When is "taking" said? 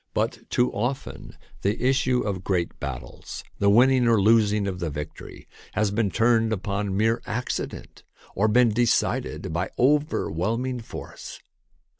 2.73-2.73